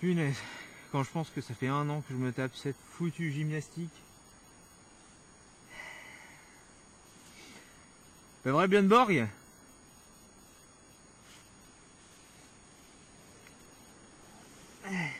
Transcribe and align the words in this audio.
Punaise, 0.00 0.38
quand 0.92 1.02
je 1.02 1.10
pense 1.10 1.28
que 1.28 1.42
ça 1.42 1.52
fait 1.52 1.68
un 1.68 1.86
an 1.90 2.00
que 2.00 2.14
je 2.14 2.18
me 2.18 2.32
tape 2.32 2.56
cette 2.56 2.76
foutue 2.92 3.30
gymnastique. 3.30 3.92
Pas 8.42 8.52
vrai, 8.52 8.66
Björnborg 8.66 9.28
On 14.86 15.19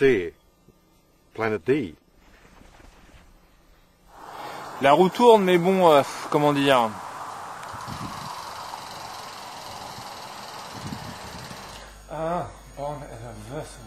anniversaire, 0.00 0.32
Planet 1.34 1.64
D. 1.66 1.94
La 4.80 4.92
roue 4.92 5.08
tourne, 5.08 5.42
mais 5.44 5.58
bon, 5.58 5.90
euh, 5.90 6.02
comment 6.30 6.52
dire 6.52 6.90
Ah, 12.10 12.46
bon 12.76 12.94
anniversaire. 12.94 13.82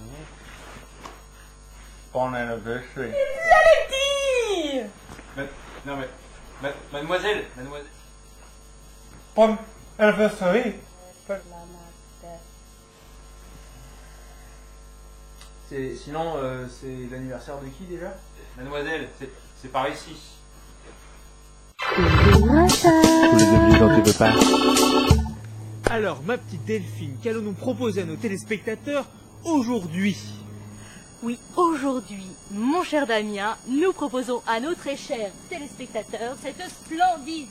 Bon 2.14 2.34
anniversaire. 2.34 3.14
Dire 3.89 4.86
Ma- 5.36 5.44
non 5.86 5.98
mais, 5.98 6.09
ma- 6.62 6.73
mademoiselle, 6.92 7.45
mademoiselle. 7.56 7.88
Bon 9.36 9.58
anniversary. 9.98 10.76
Sinon, 15.95 16.33
euh, 16.38 16.66
c'est 16.69 17.08
l'anniversaire 17.11 17.59
de 17.59 17.67
qui 17.67 17.83
déjà? 17.83 18.16
Mademoiselle, 18.58 19.08
c'est, 19.19 19.30
c'est 19.61 19.72
par 19.72 19.89
ici. 19.89 20.16
Tous 21.95 22.02
les 23.37 23.48
objets 23.48 23.80
dont 23.80 23.95
tu 23.95 24.02
veux 24.02 24.17
pas. 24.17 24.33
Alors, 25.89 26.21
ma 26.23 26.37
petite 26.37 26.65
Delphine, 26.65 27.17
qu'allons-nous 27.23 27.54
proposer 27.54 28.02
à 28.02 28.05
nos 28.05 28.15
téléspectateurs 28.15 29.05
aujourd'hui? 29.43 30.17
Oui, 31.23 31.37
aujourd'hui, 31.55 32.26
mon 32.52 32.83
cher 32.83 33.05
Damien, 33.05 33.55
nous 33.67 33.93
proposons 33.93 34.42
à 34.48 34.59
nos 34.59 34.73
très 34.73 34.98
chers 34.98 35.32
téléspectateurs 35.49 36.36
cette 36.42 36.61
splendide 36.70 37.48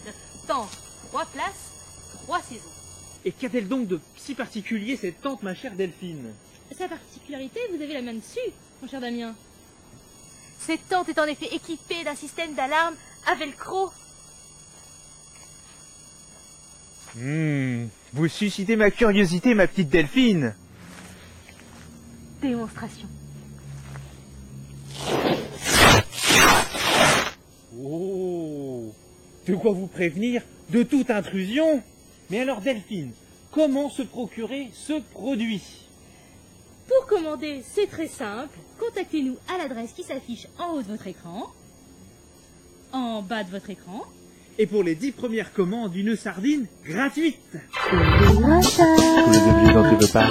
tente. 0.46 0.76
Trois 1.08 1.24
places, 1.26 1.70
trois 2.24 2.40
saisons. 2.40 2.60
Et 3.24 3.32
qu'a-t-elle 3.32 3.68
donc 3.68 3.86
de 3.86 4.00
si 4.16 4.34
particulier 4.34 4.96
cette 4.96 5.20
tente, 5.20 5.42
ma 5.42 5.54
chère 5.54 5.74
Delphine? 5.74 6.32
Sa 6.76 6.88
particularité, 6.88 7.60
vous 7.74 7.82
avez 7.82 7.94
la 7.94 8.02
main 8.02 8.14
dessus, 8.14 8.38
mon 8.80 8.88
cher 8.88 9.00
Damien. 9.00 9.34
Cette 10.60 10.88
tente 10.88 11.08
est 11.08 11.18
en 11.18 11.24
effet 11.24 11.54
équipée 11.54 12.04
d'un 12.04 12.14
système 12.14 12.54
d'alarme 12.54 12.94
à 13.26 13.34
velcro. 13.34 13.90
Hmm, 17.16 17.86
vous 18.12 18.28
suscitez 18.28 18.76
ma 18.76 18.90
curiosité, 18.90 19.54
ma 19.54 19.66
petite 19.66 19.88
Delphine 19.88 20.54
Démonstration. 22.40 23.08
Oh 27.82 28.94
De 29.46 29.54
quoi 29.56 29.72
vous 29.72 29.88
prévenir 29.88 30.42
de 30.70 30.82
toute 30.82 31.10
intrusion 31.10 31.82
Mais 32.30 32.40
alors 32.40 32.60
Delphine, 32.60 33.12
comment 33.50 33.90
se 33.90 34.02
procurer 34.02 34.70
ce 34.72 35.00
produit? 35.12 35.89
Commander, 37.10 37.62
c'est 37.66 37.88
très 37.88 38.06
simple. 38.06 38.56
Contactez-nous 38.78 39.36
à 39.52 39.58
l'adresse 39.58 39.92
qui 39.92 40.04
s'affiche 40.04 40.46
en 40.60 40.74
haut 40.74 40.82
de 40.82 40.86
votre 40.86 41.08
écran, 41.08 41.50
en 42.92 43.20
bas 43.20 43.42
de 43.42 43.50
votre 43.50 43.68
écran. 43.68 44.04
Et 44.58 44.66
pour 44.66 44.84
les 44.84 44.94
dix 44.94 45.10
premières 45.10 45.52
commandes, 45.52 45.94
une 45.96 46.16
sardine 46.16 46.66
gratuite 46.84 47.56
Tous 47.90 47.98
les 47.98 49.38
objets 49.38 49.72
dont 49.72 49.90
tu 49.90 50.06
veux 50.06 50.12
pas. 50.12 50.30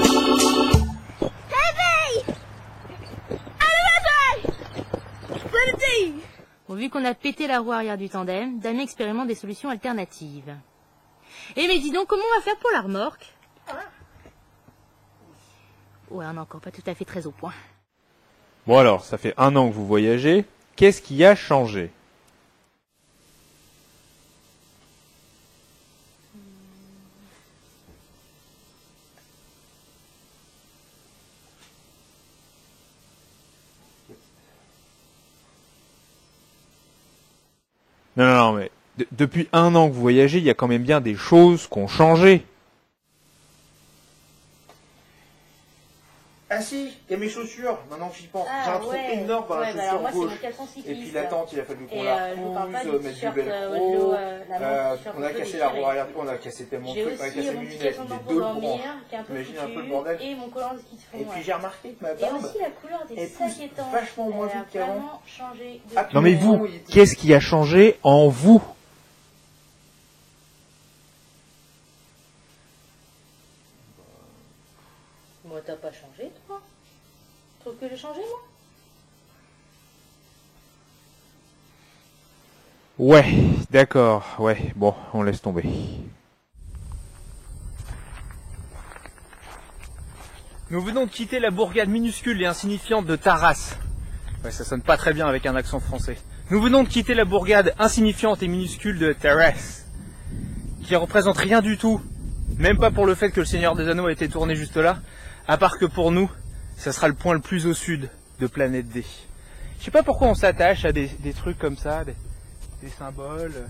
Bon, 6.68 6.75
vu 6.75 6.89
qu'on 6.91 7.03
a 7.03 7.16
pété 7.16 7.47
la 7.47 7.59
roue 7.59 7.72
arrière 7.72 7.97
du 7.97 8.09
tandem, 8.09 8.59
Damien 8.59 8.81
expérimente 8.81 9.28
des 9.28 9.34
solutions 9.34 9.69
alternatives. 9.69 10.56
Eh 11.56 11.68
mais 11.68 11.79
dis 11.79 11.89
donc, 11.89 12.07
comment 12.07 12.22
on 12.31 12.38
va 12.38 12.44
faire 12.44 12.57
pour 12.57 12.69
la 12.72 12.81
remorque? 12.81 13.34
Ouais, 16.11 16.25
on 16.25 16.33
n'est 16.33 16.39
encore 16.39 16.61
pas 16.61 16.71
tout 16.71 16.81
à 16.87 16.95
fait 16.95 17.05
très 17.05 17.27
au 17.27 17.31
point. 17.31 17.53
Bon 18.67 18.77
alors, 18.77 19.03
ça 19.03 19.17
fait 19.17 19.33
un 19.37 19.55
an 19.55 19.69
que 19.69 19.73
vous 19.73 19.85
voyagez. 19.85 20.45
Qu'est-ce 20.75 21.01
qui 21.01 21.23
a 21.23 21.35
changé? 21.35 21.91
Non, 38.17 38.25
non, 38.25 38.35
non, 38.35 38.53
mais 38.53 38.71
de- 38.97 39.07
depuis 39.11 39.47
un 39.53 39.75
an 39.75 39.87
que 39.87 39.93
vous 39.93 40.01
voyagez, 40.01 40.39
il 40.39 40.43
y 40.43 40.49
a 40.49 40.53
quand 40.53 40.67
même 40.67 40.83
bien 40.83 41.01
des 41.01 41.15
choses 41.15 41.67
qui 41.67 41.77
ont 41.77 41.87
changé. 41.87 42.45
Ah 46.51 46.61
si, 46.61 46.91
il 47.07 47.11
y 47.11 47.15
a 47.15 47.17
mes 47.17 47.29
chaussures, 47.29 47.77
maintenant 47.91 48.09
que 48.09 48.15
j'y 48.17 48.25
pense. 48.25 48.47
Ah, 48.49 48.63
J'ai 48.65 48.71
un 48.71 48.79
trou 48.79 48.89
ouais. 48.91 49.13
énorme 49.19 49.45
dans 49.47 49.55
la 49.57 49.67
Ouais, 49.67 49.73
bah 49.73 49.81
chaussure 49.81 49.89
alors 49.89 50.01
moi, 50.01 50.09
c'est 50.11 50.17
gauche. 50.17 50.31
mon 50.31 50.37
caleçon 50.37 50.63
Et 50.63 50.67
cycliste. 50.81 51.01
puis 51.03 51.11
la 51.11 51.23
tente, 51.25 51.53
il 51.53 51.59
a 51.59 51.63
fallu 51.63 51.85
qu'on 51.85 51.95
Et, 51.95 52.03
la 52.03 52.15
euh, 52.23 52.35
je 52.35 52.41
vous 52.41 52.53
parle 52.53 52.71
pas 52.71 52.79
repousse, 52.79 52.91
du 52.99 53.05
mettre 53.05 53.09
du 53.09 53.13
t-shirt, 53.13 53.37
euh, 53.37 53.69
velcro. 53.69 53.75
Wodlow, 53.93 54.13
euh, 54.13 54.39
la 54.49 54.55
Euh, 54.55 54.95
t-shirt 54.97 55.15
on 55.19 55.23
a 55.23 55.29
cassé 55.29 55.57
la 55.59 55.67
roue 55.67 55.73
déchirée. 55.75 55.89
arrière, 55.91 56.07
on 56.17 56.27
a 56.27 56.38
cassé 56.38 56.65
tellement 56.65 56.89
de 56.89 56.95
J'ai 56.95 57.03
trucs, 57.05 57.19
on 57.19 57.23
a 57.23 57.27
aussi 57.27 57.35
cassé 57.35 57.51
mon 57.53 57.59
mes 57.61 57.65
petit 57.67 57.77
lunettes, 57.77 57.95
caleçon 57.97 58.15
deux 58.27 58.39
branches. 58.39 58.79
qui 59.09 59.15
est 59.15 59.17
un 59.17 59.23
peu 59.23 59.33
T'imagines 59.33 59.55
un 59.59 59.61
peu 59.65 59.69
le 59.69 59.75
foutu, 59.77 59.89
bordel 59.89 60.17
et 60.21 60.35
mon 60.35 60.47
collant 60.50 60.74
de 60.74 60.79
ski 60.79 60.95
de 60.95 61.01
fond. 61.01 61.18
Et 61.19 61.24
puis 61.35 61.44
j'ai 61.44 61.53
remarqué 61.53 61.89
que 61.89 62.03
ma 62.03 62.12
Et 62.12 62.15
barbe, 62.15 62.44
aussi 62.44 62.57
la 62.59 62.69
couleur 62.71 63.06
des 63.07 63.15
elle 63.21 63.29
sacs 63.29 63.38
pousse 63.47 63.59
étanches. 63.62 63.91
vachement 63.94 64.29
moins 64.31 64.47
Elle 64.51 64.57
a 64.57 64.62
vite 64.63 64.71
qu'avant. 64.74 64.94
vraiment 64.94 65.21
changé 65.27 65.81
de 65.85 65.94
Ah, 65.95 66.07
Non 66.15 66.21
mais 66.21 66.33
vous, 66.33 66.68
qu'est-ce 66.91 67.15
qui 67.15 67.31
a 67.35 67.39
changé 67.39 68.00
en 68.01 68.27
vous? 68.27 68.59
Moi, 75.50 75.62
t'as 75.66 75.75
pas 75.78 75.92
changé, 75.92 76.31
toi 76.46 76.62
Tu 77.57 77.62
trouves 77.62 77.75
que 77.78 77.90
j'ai 77.90 77.98
changé, 77.98 78.19
moi 78.19 78.40
Ouais, 83.00 83.25
d'accord, 83.72 84.36
ouais, 84.38 84.72
bon, 84.75 84.94
on 85.12 85.24
laisse 85.24 85.42
tomber. 85.42 85.63
Nous 90.69 90.81
venons 90.81 91.07
de 91.07 91.12
quitter 91.12 91.40
la 91.40 91.50
bourgade 91.50 91.90
minuscule 91.90 92.40
et 92.44 92.46
insignifiante 92.46 93.07
de 93.07 93.16
Taras. 93.16 93.75
Ouais, 94.44 94.51
ça 94.51 94.63
sonne 94.63 94.84
pas 94.84 94.98
très 94.98 95.13
bien 95.13 95.25
avec 95.28 95.48
un 95.48 95.56
accent 95.56 95.80
français. 95.80 96.18
Nous 96.51 96.62
venons 96.62 96.84
de 96.84 96.90
quitter 96.90 97.16
la 97.16 97.25
bourgade 97.25 97.74
insignifiante 97.80 98.44
et 98.44 98.48
minuscule 98.48 99.00
de 99.00 99.13
Taras, 99.13 99.86
qui 100.84 100.96
représente 100.96 101.38
rien 101.38 101.62
du 101.62 101.80
tout, 101.80 102.01
même 102.57 102.78
pas 102.78 102.92
pour 102.92 103.07
le 103.07 103.16
fait 103.16 103.31
que 103.31 103.40
le 103.40 103.48
Seigneur 103.48 103.75
des 103.75 103.88
Anneaux 103.88 104.06
a 104.06 104.12
été 104.12 104.30
tourné 104.30 104.54
juste 104.54 104.78
là, 104.78 105.00
à 105.50 105.57
part 105.57 105.80
que 105.80 105.86
pour 105.86 106.12
nous, 106.12 106.30
ça 106.78 106.94
sera 106.94 107.07
le 107.07 107.16
point 107.16 107.34
le 107.34 107.40
plus 107.40 107.66
au 107.66 107.74
sud 107.74 108.07
de 108.40 108.46
Planète 108.46 108.88
D. 108.90 109.04
Je 109.80 109.84
sais 109.84 109.90
pas 109.90 110.04
pourquoi 110.04 110.28
on 110.28 110.36
s'attache 110.36 110.86
à 110.86 110.92
des, 110.92 111.07
des 111.07 111.34
trucs 111.34 111.57
comme 111.57 111.75
ça, 111.75 112.06
des, 112.06 112.13
des 112.84 112.90
symboles. 112.90 113.68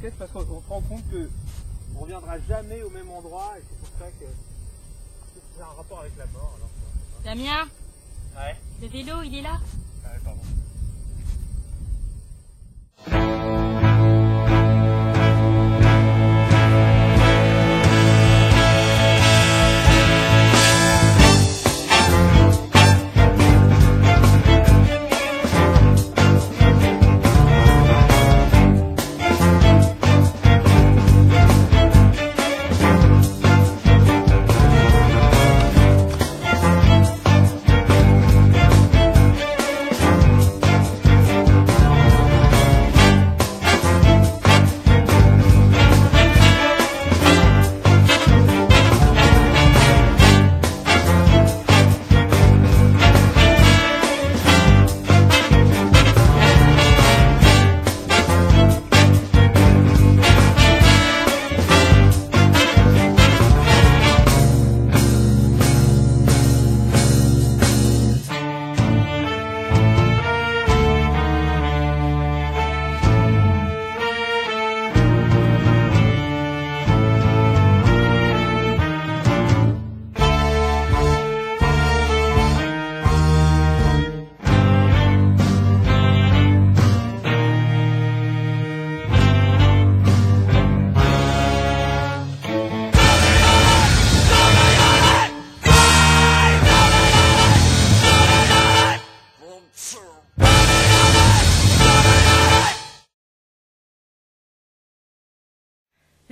Peut-être 0.00 0.16
parce 0.16 0.32
qu'on 0.32 0.40
se 0.40 0.68
rend 0.70 0.80
compte 0.80 1.02
que 1.10 1.28
on 1.94 2.00
reviendra 2.00 2.38
jamais 2.48 2.82
au 2.82 2.88
même 2.88 3.10
endroit 3.10 3.52
et 3.58 3.62
c'est 3.68 3.78
pour 3.78 3.98
ça 3.98 4.06
que 4.18 4.24
c'est 5.54 5.62
un 5.62 5.76
rapport 5.76 6.00
avec 6.00 6.16
la 6.16 6.24
mort. 6.26 6.56
Alors, 6.56 6.70
Damien? 7.24 7.68
Ouais. 8.34 8.56
Le 8.80 8.88
vélo, 8.88 9.22
il 9.24 9.36
est 9.36 9.42
là? 9.42 9.60
Ouais, 10.02 10.18
pardon. 10.24 10.40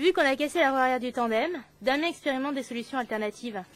Vu 0.00 0.14
qu'on 0.14 0.22
a 0.24 0.34
cassé 0.34 0.60
la 0.60 0.70
roue 0.70 0.78
arrière 0.78 0.98
du 0.98 1.12
tandem, 1.12 1.62
Damien 1.82 2.08
expérimente 2.08 2.54
des 2.54 2.62
solutions 2.62 2.96
alternatives. 2.96 3.62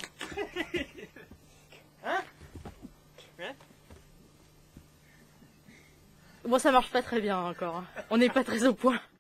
Bon, 6.46 6.58
ça 6.58 6.70
marche 6.72 6.90
pas 6.90 7.00
très 7.02 7.20
bien 7.20 7.38
encore. 7.38 7.76
hein. 7.76 7.86
On 8.10 8.18
n'est 8.18 8.28
pas 8.28 8.44
très 8.44 8.66
au 8.66 8.74
point. 8.74 9.00